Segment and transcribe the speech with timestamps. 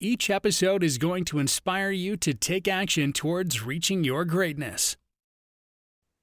[0.00, 4.96] Each episode is going to inspire you to take action towards reaching your greatness.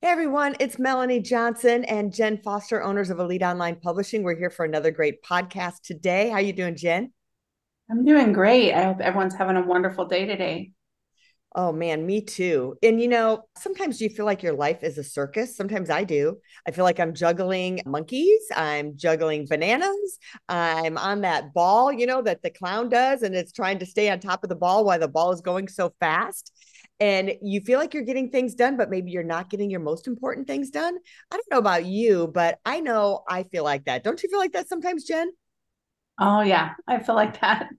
[0.01, 4.23] Hey everyone, it's Melanie Johnson and Jenn Foster, owners of Elite Online Publishing.
[4.23, 6.29] We're here for another great podcast today.
[6.29, 7.13] How you doing, Jenn?
[7.89, 8.73] I'm doing great.
[8.73, 10.73] I hope everyone's having a wonderful day today.
[11.53, 12.77] Oh man, me too.
[12.81, 15.57] And you know, sometimes you feel like your life is a circus.
[15.57, 16.37] Sometimes I do.
[16.65, 22.21] I feel like I'm juggling monkeys, I'm juggling bananas, I'm on that ball, you know,
[22.21, 24.99] that the clown does, and it's trying to stay on top of the ball while
[24.99, 26.53] the ball is going so fast.
[27.01, 30.07] And you feel like you're getting things done, but maybe you're not getting your most
[30.07, 30.97] important things done.
[31.31, 34.03] I don't know about you, but I know I feel like that.
[34.03, 35.31] Don't you feel like that sometimes, Jenn?
[36.19, 37.69] Oh, yeah, I feel like that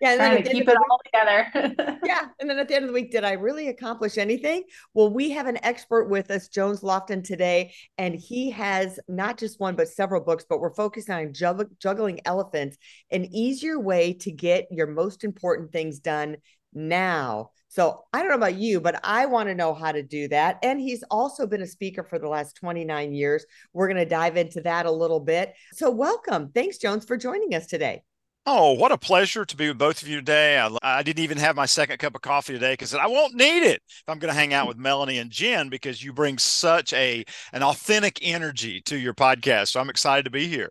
[0.00, 1.98] yeah, and trying to keep it all together.
[2.04, 4.64] yeah, and then at the end of the week, did I really accomplish anything?
[4.94, 9.60] Well, we have an expert with us, Jones Loflin, today, and he has not just
[9.60, 10.44] one but several books.
[10.48, 12.76] But we're focusing on jugg- juggling elephants,
[13.10, 16.36] an easier way to get your most important things done
[16.72, 17.50] now.
[17.68, 20.58] So I don't know about you, but I want to know how to do that.
[20.62, 23.44] And he's also been a speaker for the last 29 years.
[23.72, 25.52] We're going to dive into that a little bit.
[25.72, 26.52] So welcome.
[26.54, 28.02] Thanks, Jones, for joining us today.
[28.48, 30.56] Oh, what a pleasure to be with both of you today.
[30.56, 33.64] I, I didn't even have my second cup of coffee today because I won't need
[33.64, 36.92] it if I'm going to hang out with Melanie and Jenn because you bring such
[36.92, 39.68] a an authentic energy to your podcast.
[39.68, 40.70] So I'm excited to be here.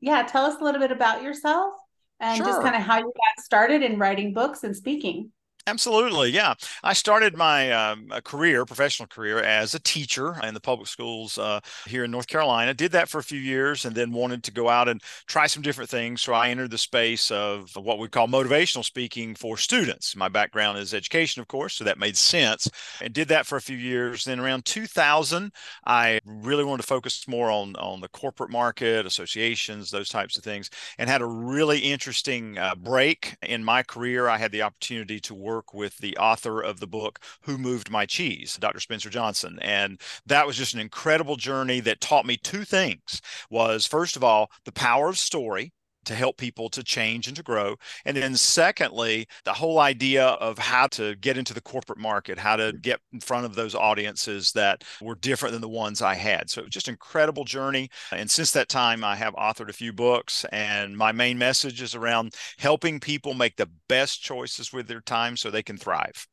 [0.00, 1.74] Yeah, tell us a little bit about yourself
[2.18, 2.46] and sure.
[2.46, 5.30] just kind of how you got started in writing books and speaking.
[5.68, 6.54] Absolutely, yeah.
[6.82, 11.60] I started my um, career, professional career, as a teacher in the public schools uh,
[11.86, 12.74] here in North Carolina.
[12.74, 15.62] Did that for a few years, and then wanted to go out and try some
[15.62, 16.20] different things.
[16.20, 20.16] So I entered the space of what we call motivational speaking for students.
[20.16, 22.68] My background is education, of course, so that made sense.
[23.00, 24.24] And did that for a few years.
[24.24, 25.52] Then around 2000,
[25.86, 30.42] I really wanted to focus more on on the corporate market, associations, those types of
[30.42, 34.26] things, and had a really interesting uh, break in my career.
[34.28, 37.90] I had the opportunity to work work with the author of the book Who Moved
[37.90, 38.80] My Cheese, Dr.
[38.80, 39.58] Spencer Johnson.
[39.60, 43.20] And that was just an incredible journey that taught me two things
[43.50, 45.72] was first of all, the power of story
[46.04, 47.76] to help people to change and to grow.
[48.04, 52.56] And then, secondly, the whole idea of how to get into the corporate market, how
[52.56, 56.50] to get in front of those audiences that were different than the ones I had.
[56.50, 57.90] So, it was just an incredible journey.
[58.10, 61.94] And since that time, I have authored a few books, and my main message is
[61.94, 66.26] around helping people make the best choices with their time so they can thrive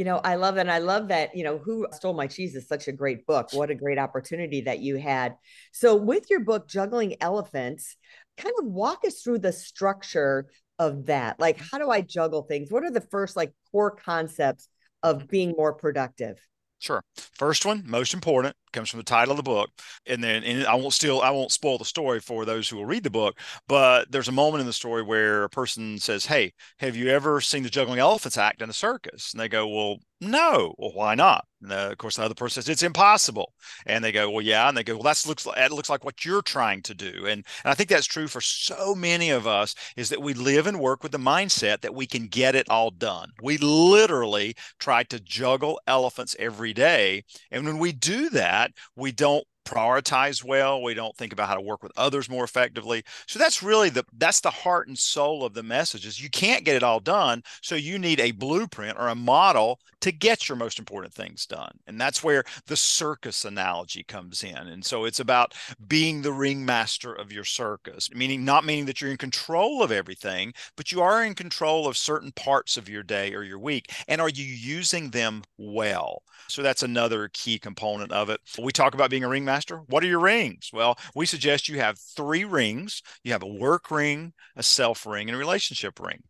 [0.00, 2.66] you know, I love and I love that, you know, Who Stole My Cheese is
[2.66, 3.50] such a great book.
[3.52, 5.34] What a great opportunity that you had.
[5.72, 7.96] So, with your book, Juggling Elephants,
[8.38, 11.38] kind of walk us through the structure of that.
[11.38, 12.72] Like, how do I juggle things?
[12.72, 14.68] What are the first, like, core concepts
[15.02, 16.38] of being more productive?
[16.78, 17.02] Sure.
[17.34, 19.70] First one, most important, comes from the title of the book,
[20.06, 22.86] and then and I won't still I won't spoil the story for those who will
[22.86, 23.38] read the book.
[23.68, 27.40] But there's a moment in the story where a person says, "Hey, have you ever
[27.40, 30.74] seen the Juggling Elephants act in the circus?" And they go, "Well, no.
[30.78, 33.52] Well, why not?" And uh, of course, the other person says it's impossible,
[33.86, 36.04] and they go, "Well, yeah." And they go, "Well, that looks like that looks like
[36.04, 39.46] what you're trying to do." And, and I think that's true for so many of
[39.46, 42.68] us is that we live and work with the mindset that we can get it
[42.70, 43.30] all done.
[43.42, 48.59] We literally try to juggle elephants every day, and when we do that,
[48.96, 53.02] we don't prioritize well we don't think about how to work with others more effectively.
[53.26, 56.64] So that's really the that's the heart and soul of the message is you can't
[56.64, 60.56] get it all done so you need a blueprint or a model to get your
[60.56, 61.72] most important things done.
[61.86, 64.56] And that's where the circus analogy comes in.
[64.56, 65.54] And so it's about
[65.86, 70.52] being the ringmaster of your circus meaning not meaning that you're in control of everything
[70.76, 73.92] but you are in control of certain parts of your day or your week.
[74.08, 76.22] And are you using them well?
[76.48, 78.40] So that's another key component of it.
[78.60, 80.70] We talk about being a ringmaster master, what are your rings?
[80.72, 83.02] Well, we suggest you have three rings.
[83.24, 86.22] You have a work ring, a self ring, and a relationship ring.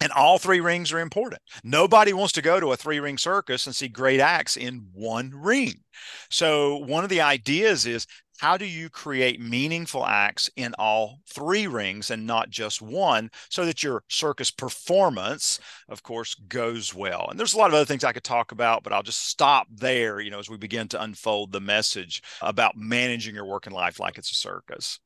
[0.00, 1.40] And all three rings are important.
[1.62, 5.30] Nobody wants to go to a three ring circus and see great acts in one
[5.32, 5.74] ring.
[6.30, 8.06] So, one of the ideas is
[8.38, 13.66] how do you create meaningful acts in all three rings and not just one so
[13.66, 18.04] that your circus performance of course goes well and there's a lot of other things
[18.04, 21.02] i could talk about but i'll just stop there you know as we begin to
[21.02, 25.00] unfold the message about managing your work and life like it's a circus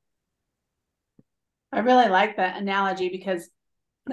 [1.73, 3.49] i really like that analogy because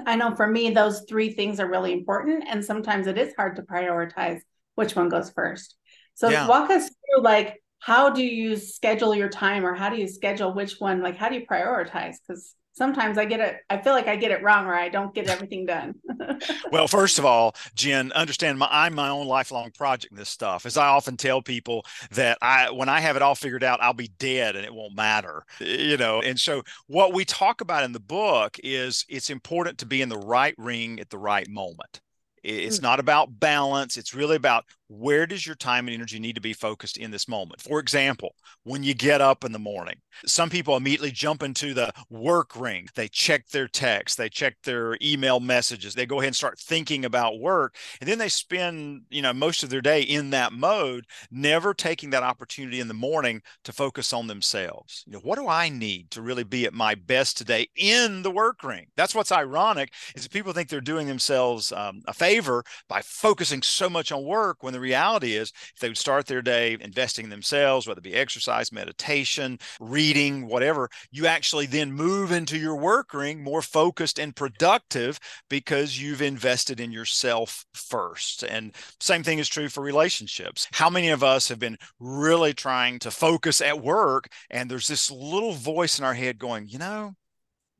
[0.06, 2.44] I know for me, those three things are really important.
[2.48, 4.40] And sometimes it is hard to prioritize
[4.74, 5.76] which one goes first.
[6.14, 6.46] So yeah.
[6.46, 10.52] walk us through like how do you schedule your time or how do you schedule
[10.52, 11.02] which one?
[11.02, 12.16] Like how do you prioritize?
[12.26, 15.14] Because sometimes I get it, I feel like I get it wrong or I don't
[15.14, 15.94] get everything done.
[16.72, 20.66] well, first of all, Jenn, understand my, I'm my own lifelong project in this stuff.
[20.66, 23.92] As I often tell people that I when I have it all figured out, I'll
[23.92, 25.42] be dead and it won't matter.
[25.58, 29.86] You know, and so what we talk about in the book is it's important to
[29.86, 32.00] be in the right ring at the right moment.
[32.42, 32.82] It's mm.
[32.82, 33.96] not about balance.
[33.96, 37.28] It's really about where does your time and energy need to be focused in this
[37.28, 37.60] moment?
[37.60, 38.34] For example,
[38.64, 39.94] when you get up in the morning,
[40.26, 42.88] some people immediately jump into the work ring.
[42.96, 47.04] They check their text, they check their email messages, they go ahead and start thinking
[47.04, 47.76] about work.
[48.00, 52.10] And then they spend, you know, most of their day in that mode, never taking
[52.10, 55.04] that opportunity in the morning to focus on themselves.
[55.06, 58.30] You know, what do I need to really be at my best today in the
[58.30, 58.88] work ring?
[58.96, 63.88] That's what's ironic is people think they're doing themselves um, a favor by focusing so
[63.88, 67.30] much on work when the reality is, if they would start their day investing in
[67.30, 73.12] themselves, whether it be exercise, meditation, reading, whatever, you actually then move into your work
[73.12, 78.42] ring more focused and productive because you've invested in yourself first.
[78.42, 80.66] And same thing is true for relationships.
[80.72, 85.10] How many of us have been really trying to focus at work and there's this
[85.10, 87.14] little voice in our head going, you know,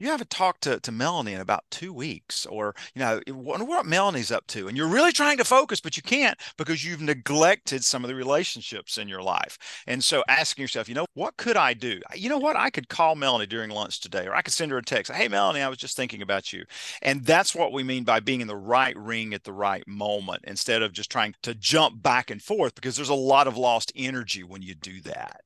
[0.00, 3.86] you haven't talked to, to Melanie in about two weeks, or you know, wonder what
[3.86, 4.66] Melanie's up to.
[4.66, 8.14] And you're really trying to focus, but you can't because you've neglected some of the
[8.14, 9.58] relationships in your life.
[9.86, 12.00] And so asking yourself, you know, what could I do?
[12.14, 12.56] You know what?
[12.56, 15.12] I could call Melanie during lunch today, or I could send her a text.
[15.12, 16.64] Hey, Melanie, I was just thinking about you.
[17.02, 20.44] And that's what we mean by being in the right ring at the right moment
[20.46, 23.92] instead of just trying to jump back and forth because there's a lot of lost
[23.94, 25.42] energy when you do that.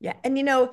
[0.00, 0.14] Yeah.
[0.24, 0.72] And you know,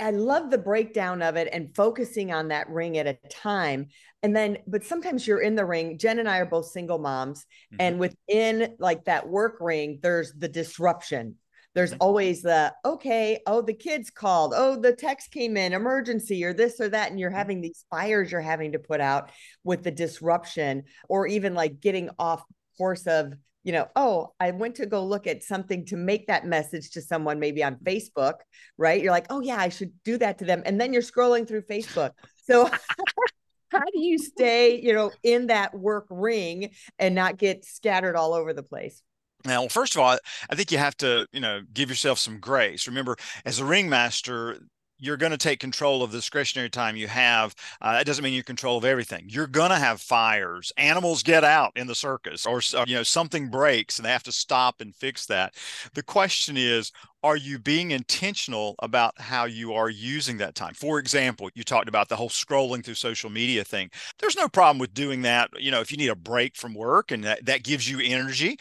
[0.00, 3.88] I love the breakdown of it and focusing on that ring at a time.
[4.22, 5.98] And then, but sometimes you're in the ring.
[5.98, 7.40] Jenn and I are both single moms.
[7.40, 7.76] Mm-hmm.
[7.80, 11.36] And within like that work ring, there's the disruption.
[11.74, 12.02] There's mm-hmm.
[12.02, 14.54] always the, okay, oh, the kids called.
[14.56, 17.10] Oh, the text came in, emergency or this or that.
[17.10, 17.38] And you're mm-hmm.
[17.38, 19.30] having these fires you're having to put out
[19.64, 22.42] with the disruption or even like getting off
[22.78, 23.34] course of
[23.64, 27.02] you know, oh, I went to go look at something to make that message to
[27.02, 27.88] someone, maybe on mm-hmm.
[27.88, 28.34] Facebook,
[28.76, 29.02] right?
[29.02, 30.62] You're like, oh, yeah, I should do that to them.
[30.64, 32.12] And then you're scrolling through Facebook.
[32.44, 32.70] So,
[33.70, 38.32] how do you stay, you know, in that work ring and not get scattered all
[38.32, 39.02] over the place?
[39.44, 40.18] Now, well, first of all,
[40.50, 42.88] I think you have to, you know, give yourself some grace.
[42.88, 44.58] Remember, as a ringmaster,
[44.98, 47.54] you're going to take control of the discretionary time you have.
[47.80, 49.26] Uh, that doesn't mean you're control of everything.
[49.28, 50.72] You're going to have fires.
[50.76, 54.32] Animals get out in the circus, or you know something breaks and they have to
[54.32, 55.54] stop and fix that.
[55.94, 56.92] The question is,
[57.22, 60.74] are you being intentional about how you are using that time?
[60.74, 63.90] For example, you talked about the whole scrolling through social media thing.
[64.18, 65.50] There's no problem with doing that.
[65.58, 68.58] You know, if you need a break from work and that, that gives you energy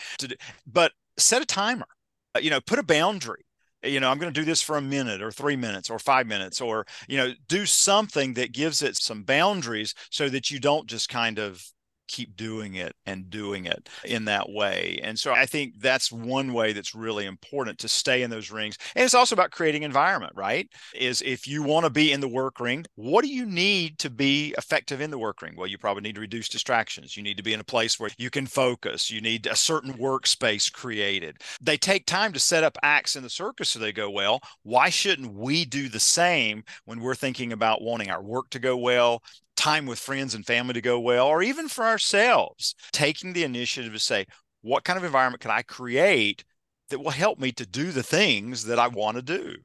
[0.65, 1.87] but set a timer.
[2.35, 3.43] Uh, you know, put a boundary
[3.83, 6.27] you know i'm going to do this for a minute or three minutes or five
[6.27, 10.87] minutes or you know do something that gives it some boundaries so that you don't
[10.87, 11.63] just kind of
[12.07, 14.99] keep doing it and doing it in that way.
[15.03, 18.77] And so I think that's one way that's really important to stay in those rings.
[18.95, 20.67] And it's also about creating environment, right?
[20.95, 24.09] Is if you want to be in the work ring, what do you need to
[24.09, 25.55] be effective in the work ring?
[25.57, 27.15] Well, you probably need to reduce distractions.
[27.17, 29.11] You need to be in a place where you can focus.
[29.11, 31.37] You need a certain workspace created.
[31.61, 34.41] They take time to set up acts in the circus so they go well.
[34.63, 38.77] Why shouldn't we do the same when we're thinking about wanting our work to go
[38.77, 39.21] well
[39.57, 43.91] time with friends and family to go well, or even for ourselves, taking the initiative
[43.91, 44.27] to say,
[44.61, 46.45] what kind of environment can I create
[46.89, 49.55] that will help me to do the things that I want to do?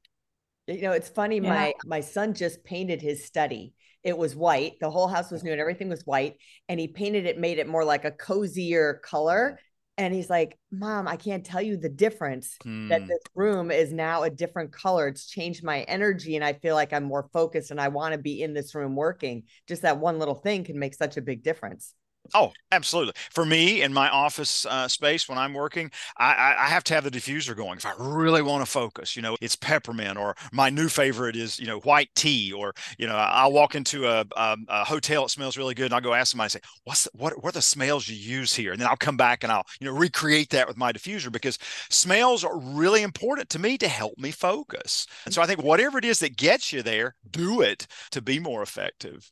[0.67, 1.37] You know, it's funny.
[1.37, 1.51] Yeah.
[1.51, 3.75] My my son just painted his study.
[4.03, 4.73] It was white.
[4.81, 6.37] The whole house was new and everything was white.
[6.71, 9.59] And he painted it, made it more like a cozier color
[9.99, 12.89] and he's like mom i can't tell you the difference mm.
[12.89, 13.09] that hmm.
[13.09, 16.93] this room is now a different color it's changed my energy and i feel like
[16.93, 20.19] i'm more focused and i want to be in this room working just that one
[20.19, 21.95] little thing can make such a big difference
[22.35, 23.15] Oh, absolutely.
[23.31, 27.05] For me in my office uh, space when I'm working, I, I, have to have
[27.05, 27.77] the diffuser going.
[27.77, 31.59] If I really want to focus, you know, it's peppermint, or my new favorite is
[31.59, 35.31] you know white tea, or you know, I'll walk into a, a, a hotel, it
[35.31, 37.43] smells really good, and I'll go ask somebody, say, "What's the, what?
[37.43, 39.87] What are the smells you use here?" And then I'll come back and I'll you
[39.87, 41.59] know recreate that with my diffuser because
[41.91, 45.07] smells are really important to me to help me focus.
[45.27, 48.39] And so I think whatever it is that gets you there, do it to be
[48.39, 49.31] more effective.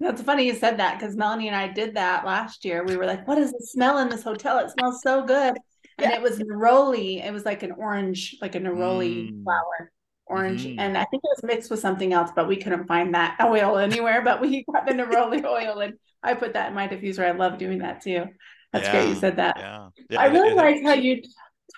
[0.00, 2.82] That's funny you said that because Melanie and I did that last year.
[2.84, 4.58] We were like, what is the smell in this hotel?
[4.58, 5.58] It smells so good.
[5.98, 7.22] And it was neroli.
[7.24, 9.44] It was like an orange, like a neroli mm.
[9.44, 9.92] flower.
[10.24, 10.80] orange, mm-hmm.
[10.80, 13.76] and I think it was mixed with something else, but we couldn't find that oil
[13.76, 14.22] anywhere.
[14.22, 17.26] But we got the neroli oil, and I put that in my diffuser.
[17.26, 18.24] I love doing that too.
[18.72, 18.92] That's yeah.
[18.92, 19.08] great.
[19.08, 19.56] You said that.
[19.58, 19.88] Yeah.
[20.08, 20.20] yeah.
[20.20, 21.20] I really like how you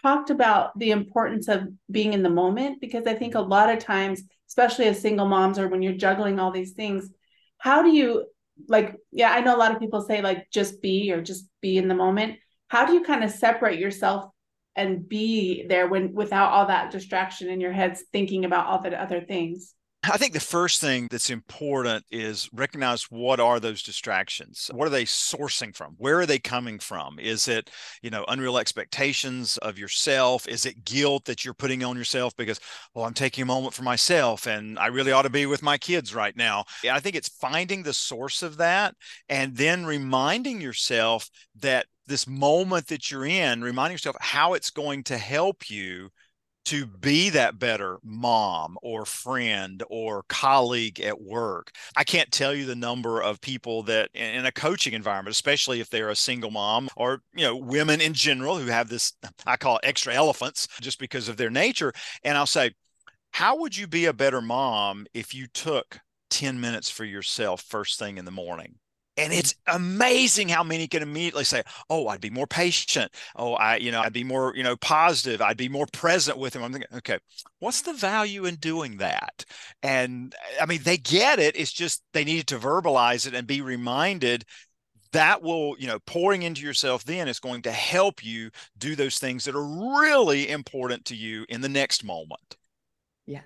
[0.01, 3.81] talked about the importance of being in the moment because I think a lot of
[3.81, 7.11] times, especially as single moms or when you're juggling all these things,
[7.63, 8.27] how do you
[8.69, 8.97] like?
[9.13, 11.87] Yeah, I know a lot of people say like just be or just be in
[11.87, 12.41] the moment.
[12.67, 14.25] How do you kind of separate yourself
[14.75, 19.01] and be there when without all that distraction in your heads thinking about all the
[19.01, 24.69] other things I think the first thing that's important is recognize what are those distractions?
[24.75, 25.95] What are they sourcing from?
[25.97, 27.21] Where are they coming from?
[27.21, 27.71] Is it,
[28.03, 30.49] you know, unreal expectations of yourself?
[30.49, 32.59] Is it guilt that you're putting on yourself because,
[32.95, 35.79] well, I'm taking a moment for myself and I really ought to be with my
[35.79, 36.65] kids right now?
[36.91, 38.97] I think it's finding the source of that
[39.29, 41.31] and then reminding yourself
[41.61, 46.11] that this moment that you're in, reminding yourself how it's going to help you
[46.65, 51.73] to be that better mom or friend or colleague at work.
[51.97, 55.91] I can't tell you the number of people that in a coaching environment, especially if
[55.91, 59.13] they're a single mom or, you know, women in general who have this,
[59.47, 61.93] I call extra elephants just because of their nature.
[62.23, 62.73] And I'll say,
[63.33, 65.99] how would you be a better mom if you took
[66.31, 68.77] 10 minutes for yourself first thing in the morning?
[69.17, 73.13] And it's amazing how many can immediately say oh i'd be more patient.
[73.37, 75.41] Oh i you know i'd be more you know positive.
[75.41, 76.63] I'd be more present with him.
[76.63, 77.19] I'm thinking okay
[77.59, 79.45] what's the value in doing that?
[79.83, 81.57] And i mean they get it.
[81.57, 84.45] It's just they needed to verbalize it and be reminded
[85.13, 89.19] that will you know pouring into yourself then is going to help you do those
[89.19, 92.57] things that are really important to you in the next moment.
[93.27, 93.43] Yeah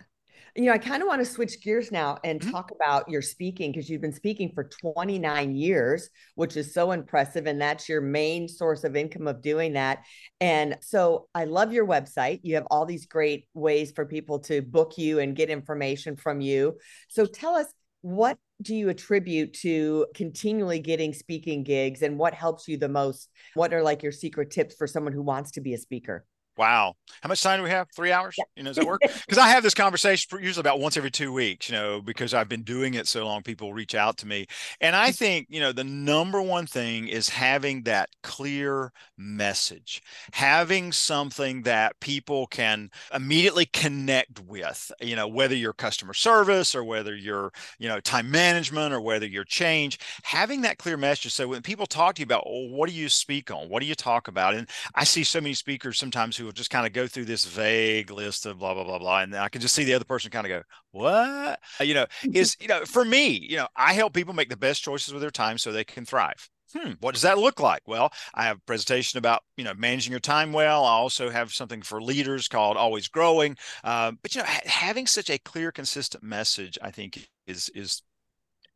[0.56, 2.50] you know, I kind of want to switch gears now and mm-hmm.
[2.50, 7.46] talk about your speaking because you've been speaking for 29 years, which is so impressive.
[7.46, 10.04] And that's your main source of income of doing that.
[10.40, 12.40] And so I love your website.
[12.42, 16.40] You have all these great ways for people to book you and get information from
[16.40, 16.78] you.
[17.08, 17.66] So tell us
[18.00, 23.28] what do you attribute to continually getting speaking gigs and what helps you the most?
[23.54, 26.24] What are like your secret tips for someone who wants to be a speaker?
[26.56, 26.94] Wow.
[27.20, 27.88] How much time do we have?
[27.94, 28.34] Three hours?
[28.38, 28.44] Yeah.
[28.56, 29.02] You know, does that work?
[29.26, 32.48] Because I have this conversation usually about once every two weeks, you know, because I've
[32.48, 34.46] been doing it so long, people reach out to me.
[34.80, 35.16] And I mm.
[35.16, 41.98] think, you know, the number one thing is having that clear message, having something that
[42.00, 47.88] people can immediately connect with, you know, whether you're customer service or whether you're, you
[47.88, 51.32] know, time management or whether you're change, having that clear message.
[51.32, 53.68] So when people talk to you about, well, what do you speak on?
[53.68, 54.54] What do you talk about?
[54.54, 57.44] And I see so many speakers sometimes who will just kind of go through this
[57.44, 60.30] vague list of blah blah blah blah, and I can just see the other person
[60.30, 60.62] kind of go,
[60.92, 64.56] "What?" You know, is you know, for me, you know, I help people make the
[64.56, 66.48] best choices with their time so they can thrive.
[66.74, 67.82] Hmm, what does that look like?
[67.86, 70.84] Well, I have a presentation about you know managing your time well.
[70.84, 73.56] I also have something for leaders called Always Growing.
[73.84, 78.02] Uh, but you know, ha- having such a clear, consistent message, I think, is is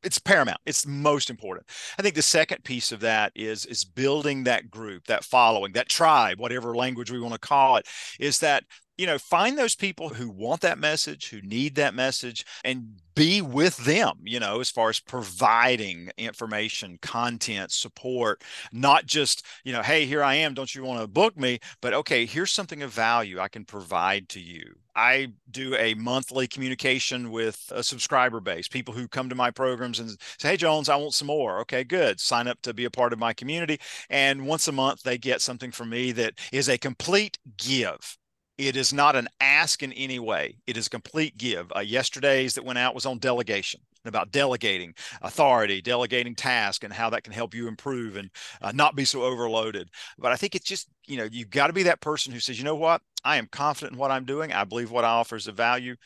[0.03, 1.67] it's paramount it's most important
[1.99, 5.89] i think the second piece of that is is building that group that following that
[5.89, 7.87] tribe whatever language we want to call it
[8.19, 8.65] is that
[8.97, 13.43] you know find those people who want that message who need that message and be
[13.43, 18.43] with them, you know, as far as providing information, content, support,
[18.73, 21.59] not just, you know, hey, here I am, don't you want to book me?
[21.83, 24.75] But okay, here's something of value I can provide to you.
[24.95, 30.01] I do a monthly communication with a subscriber base, people who come to my programs
[30.01, 31.61] and say, Hey, Jones, I want some more.
[31.61, 32.21] Okay, good.
[32.21, 33.79] Sign up to be a part of my community.
[34.09, 38.17] And once a month, they get something from me that is a complete give.
[38.59, 40.59] It is not an ask in any way.
[40.67, 41.73] It is a complete give.
[41.75, 47.11] Uh, yesterday's that went out was on delegation about delegating authority, delegating task, and how
[47.11, 48.31] that can help you improve and
[48.63, 49.91] uh, not be so overloaded.
[50.19, 52.59] But I think it's just, you know, you've got to be that person who says,
[52.59, 53.03] you know what?
[53.25, 54.53] I am confident in what I'm doing.
[54.53, 55.97] I believe what I offer is of value.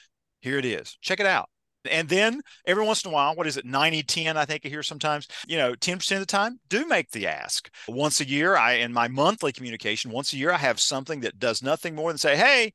[0.40, 0.98] Here it is.
[1.00, 1.48] Check it out.
[1.90, 4.68] And then every once in a while, what is it, 90 10, I think I
[4.68, 7.70] hear sometimes, you know, 10% of the time, do make the ask.
[7.88, 11.38] Once a year, I, in my monthly communication, once a year, I have something that
[11.38, 12.72] does nothing more than say, hey,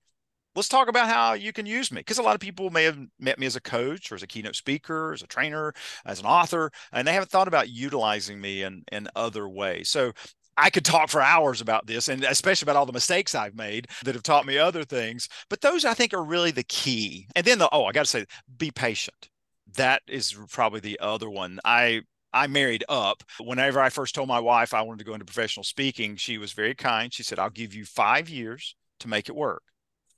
[0.60, 2.02] let's talk about how you can use me.
[2.02, 4.28] Because a lot of people may have met me as a coach or as a
[4.28, 5.74] keynote speaker, as a trainer,
[6.06, 9.88] as an author, and they haven't thought about utilizing me in, in other ways.
[9.88, 10.12] So
[10.58, 13.88] I could talk for hours about this and especially about all the mistakes I've made
[14.04, 15.30] that have taught me other things.
[15.50, 17.28] But those I think are really the key.
[17.38, 18.26] And then the oh, I got to say,
[18.58, 19.30] be patient.
[19.76, 21.60] That is probably the other one.
[21.64, 22.02] I
[22.34, 23.24] I married up.
[23.40, 26.52] Whenever I first told my wife I wanted to go into professional speaking, she was
[26.52, 27.14] very kind.
[27.14, 29.64] She said, I'll give you five years to make it work.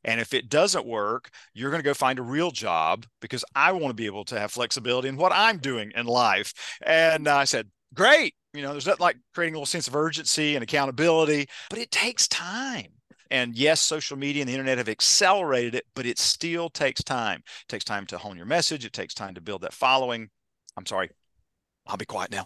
[0.03, 3.71] And if it doesn't work, you're going to go find a real job because I
[3.71, 6.53] want to be able to have flexibility in what I'm doing in life.
[6.81, 8.35] And I said, Great.
[8.53, 11.91] You know, there's nothing like creating a little sense of urgency and accountability, but it
[11.91, 12.87] takes time.
[13.29, 17.39] And yes, social media and the internet have accelerated it, but it still takes time.
[17.45, 18.83] It takes time to hone your message.
[18.83, 20.29] It takes time to build that following.
[20.75, 21.09] I'm sorry.
[21.87, 22.45] I'll be quiet now.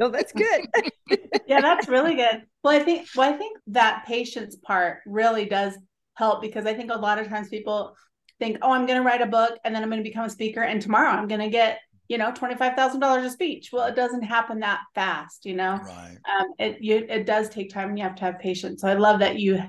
[0.00, 0.66] No, that's good.
[1.46, 2.42] yeah, that's really good.
[2.62, 5.76] Well, I think well, I think that patience part really does
[6.14, 7.96] help because I think a lot of times people
[8.38, 10.30] think, oh, I'm going to write a book and then I'm going to become a
[10.30, 13.70] speaker, and tomorrow I'm going to get you know twenty five thousand dollars a speech.
[13.72, 15.80] Well, it doesn't happen that fast, you know.
[15.82, 16.18] Right.
[16.38, 18.82] Um, it you it does take time, and you have to have patience.
[18.82, 19.62] So I love that you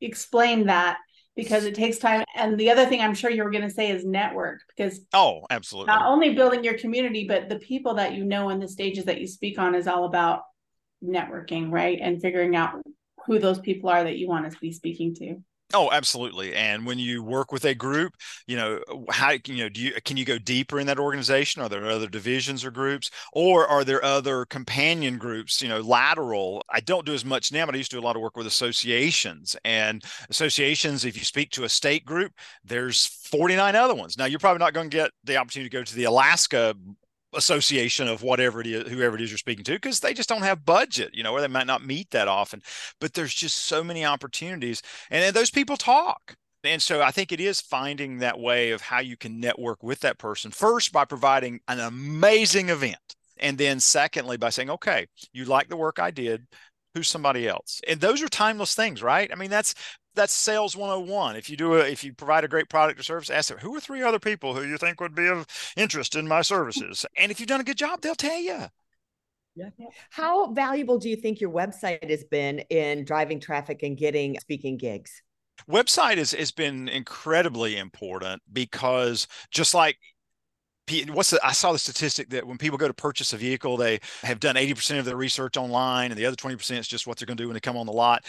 [0.00, 0.98] explained that
[1.36, 2.24] because it takes time.
[2.34, 5.42] And the other thing I'm sure you were going to say is network because oh,
[5.50, 5.92] absolutely.
[5.92, 9.20] Not only building your community, but the people that you know and the stages that
[9.20, 10.42] you speak on is all about
[11.04, 11.98] networking, right?
[12.00, 12.80] And figuring out
[13.26, 15.36] who those people are that you want to be speaking to.
[15.72, 16.52] Oh, absolutely.
[16.56, 18.14] And when you work with a group,
[18.48, 21.62] you know, how you know, do you can you go deeper in that organization?
[21.62, 25.62] Are there other divisions or groups, or are there other companion groups?
[25.62, 26.64] You know, lateral.
[26.70, 28.36] I don't do as much now, but I used to do a lot of work
[28.36, 29.54] with associations.
[29.64, 32.32] And associations, if you speak to a state group,
[32.64, 34.18] there's 49 other ones.
[34.18, 36.74] Now, you're probably not going to get the opportunity to go to the Alaska
[37.34, 40.42] association of whatever it is, whoever it is you're speaking to, because they just don't
[40.42, 42.62] have budget, you know, or they might not meet that often.
[43.00, 46.36] But there's just so many opportunities, and those people talk.
[46.62, 50.00] And so I think it is finding that way of how you can network with
[50.00, 52.98] that person first by providing an amazing event.
[53.38, 56.46] And then secondly, by saying, okay, you like the work I did
[56.94, 59.74] who's somebody else and those are timeless things right i mean that's
[60.14, 63.30] that's sales 101 if you do a if you provide a great product or service
[63.30, 66.26] ask them who are three other people who you think would be of interest in
[66.26, 68.66] my services and if you've done a good job they'll tell you
[69.56, 69.70] yeah.
[70.10, 74.76] How valuable do you think your website has been in driving traffic and getting speaking
[74.76, 75.22] gigs?
[75.68, 79.96] Website has, has been incredibly important because just like
[81.12, 84.00] what's the, I saw the statistic that when people go to purchase a vehicle, they
[84.22, 87.26] have done 80% of their research online and the other 20% is just what they're
[87.26, 88.24] going to do when they come on the lot.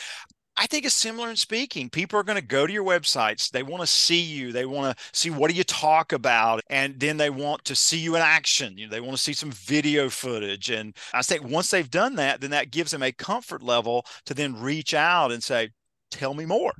[0.61, 1.89] I think it's similar in speaking.
[1.89, 3.49] People are going to go to your websites.
[3.49, 4.51] They want to see you.
[4.51, 7.97] They want to see what do you talk about, and then they want to see
[7.97, 8.77] you in action.
[8.77, 10.69] You know, they want to see some video footage.
[10.69, 14.35] And I think once they've done that, then that gives them a comfort level to
[14.35, 15.71] then reach out and say,
[16.11, 16.73] "Tell me more."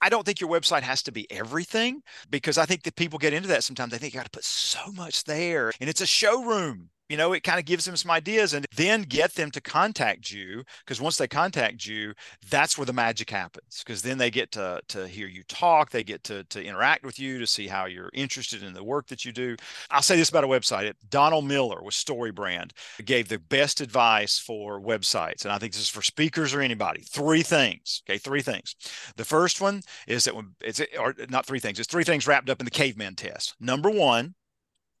[0.00, 3.34] I don't think your website has to be everything because I think that people get
[3.34, 3.92] into that sometimes.
[3.92, 7.32] They think you got to put so much there, and it's a showroom you know,
[7.32, 10.64] it kind of gives them some ideas and then get them to contact you.
[10.84, 12.14] Because once they contact you,
[12.50, 13.82] that's where the magic happens.
[13.84, 17.18] Because then they get to, to hear you talk, they get to, to interact with
[17.18, 19.56] you to see how you're interested in the work that you do.
[19.90, 20.92] I'll say this about a website.
[21.08, 22.72] Donald Miller with StoryBrand
[23.04, 25.44] gave the best advice for websites.
[25.44, 27.02] And I think this is for speakers or anybody.
[27.02, 28.02] Three things.
[28.08, 28.74] Okay, three things.
[29.16, 32.50] The first one is that when it's or not three things, it's three things wrapped
[32.50, 33.54] up in the caveman test.
[33.60, 34.34] Number one,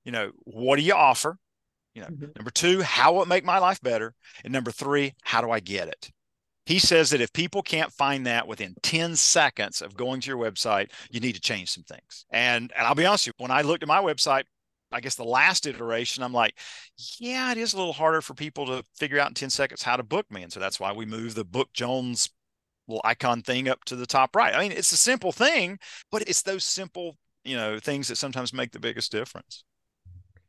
[0.04, 1.38] you know, what do you offer?
[1.96, 2.26] You know, mm-hmm.
[2.36, 4.12] number two, how will it make my life better?
[4.44, 6.10] And number three, how do I get it?
[6.66, 10.36] He says that if people can't find that within 10 seconds of going to your
[10.36, 12.26] website, you need to change some things.
[12.28, 14.42] And, and I'll be honest with you, when I looked at my website,
[14.92, 16.58] I guess the last iteration, I'm like,
[17.18, 19.96] yeah, it is a little harder for people to figure out in 10 seconds how
[19.96, 20.42] to book me.
[20.42, 22.28] And so that's why we moved the Book Jones
[22.88, 24.54] little icon thing up to the top right.
[24.54, 25.78] I mean, it's a simple thing,
[26.12, 29.64] but it's those simple, you know, things that sometimes make the biggest difference.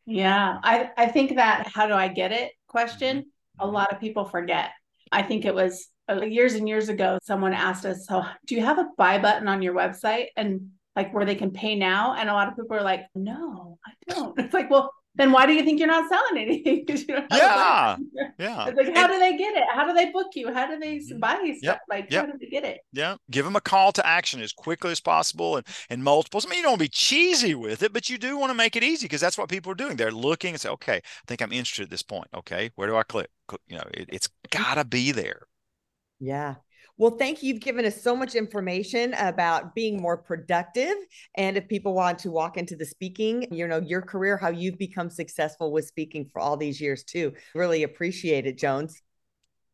[0.07, 3.25] Yeah, I, I think that how do I get it question,
[3.59, 4.71] a lot of people forget.
[5.11, 8.63] I think it was uh, years and years ago, someone asked us, So, do you
[8.63, 12.15] have a buy button on your website and like where they can pay now?
[12.15, 14.39] And a lot of people are like, No, I don't.
[14.39, 16.85] It's like, well, then why do you think you're not selling anything?
[17.31, 17.97] yeah,
[18.39, 18.67] yeah.
[18.67, 19.63] It's like, how and, do they get it?
[19.73, 20.53] How do they book you?
[20.53, 21.19] How do they mm-hmm.
[21.19, 21.57] buy stuff?
[21.61, 22.25] Yep, like, yep.
[22.25, 22.81] how do they get it?
[22.93, 26.45] Yeah, give them a call to action as quickly as possible and and multiples.
[26.45, 28.57] I mean, you don't want to be cheesy with it, but you do want to
[28.57, 29.97] make it easy because that's what people are doing.
[29.97, 32.27] They're looking and say, okay, I think I'm interested at this point.
[32.33, 33.29] Okay, where do I click?
[33.67, 35.41] You know, it, it's got to be there.
[36.19, 36.55] Yeah.
[36.99, 37.53] Well, thank you.
[37.53, 40.95] You've given us so much information about being more productive.
[41.35, 44.79] And if people want to walk into the speaking, you know, your career, how you've
[44.79, 47.33] become successful with speaking for all these years too.
[47.53, 48.99] Really appreciate it, Jones.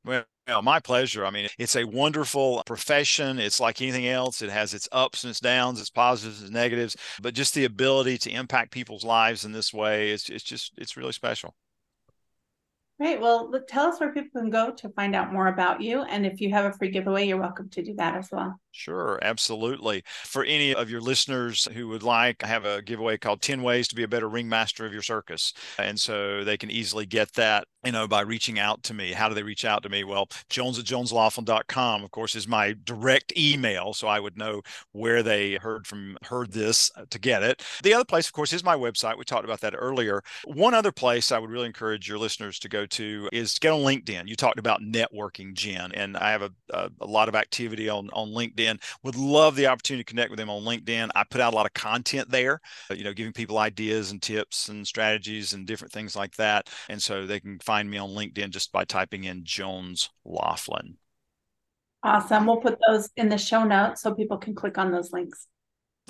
[0.03, 0.25] Well,
[0.61, 1.25] my pleasure.
[1.25, 3.39] I mean, it's a wonderful profession.
[3.39, 4.41] It's like anything else.
[4.41, 8.17] It has its ups and its downs, its positives and negatives, but just the ability
[8.17, 11.55] to impact people's lives in this way is it's just it's really special.
[12.99, 13.19] Great.
[13.21, 16.01] Well, tell us where people can go to find out more about you.
[16.03, 18.59] And if you have a free giveaway, you're welcome to do that as well.
[18.75, 20.03] Sure, absolutely.
[20.25, 23.87] For any of your listeners who would like, I have a giveaway called 10 Ways
[23.89, 25.53] to Be a Better Ringmaster of Your Circus.
[25.77, 29.11] And so they can easily get that, you know, by reaching out to me.
[29.11, 30.03] How do they reach out to me?
[30.03, 33.93] Well, jones at jonesloflin.com, of course, is my direct email.
[33.93, 37.61] So I would know where they heard from, heard this uh, to get it.
[37.83, 39.19] The other place, of course, is my website.
[39.19, 40.23] We talked about that earlier.
[40.45, 43.81] One other place I would really encourage your listeners to go to is get on
[43.81, 44.27] LinkedIn.
[44.27, 48.09] You talked about networking, Jenn, and I have a, a, a lot of activity on,
[48.13, 48.81] on LinkedIn LinkedIn.
[49.03, 51.09] Would love the opportunity to connect with them on LinkedIn.
[51.15, 52.59] I put out a lot of content there,
[52.91, 56.69] you know, giving people ideas and tips and strategies and different things like that.
[56.89, 60.95] And so they can find me on LinkedIn just by typing in Jones Loflin.
[62.03, 62.45] Awesome.
[62.45, 65.47] We'll put those in the show notes so people can click on those links.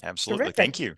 [0.01, 0.45] Absolutely.
[0.45, 0.55] Terrific.
[0.55, 0.95] Thank you.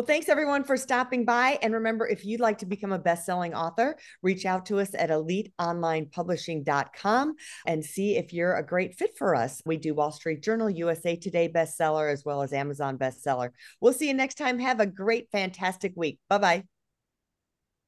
[0.00, 1.58] Well, thanks everyone for stopping by.
[1.60, 5.10] And remember, if you'd like to become a best-selling author, reach out to us at
[5.10, 7.34] eliteonlinepublishing.com
[7.66, 9.60] and see if you're a great fit for us.
[9.66, 13.50] We do Wall Street Journal, USA Today bestseller, as well as Amazon bestseller.
[13.82, 14.58] We'll see you next time.
[14.58, 16.18] Have a great, fantastic week.
[16.30, 16.64] Bye-bye.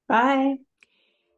[0.07, 0.57] Bye.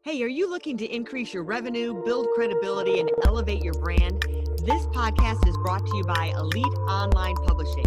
[0.02, 4.24] Hey, are you looking to increase your revenue, build credibility, and elevate your brand?
[4.66, 7.86] This podcast is brought to you by Elite Online Publishing